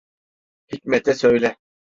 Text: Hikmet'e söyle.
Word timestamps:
Hikmet'e 0.67 1.13
söyle. 1.13 1.57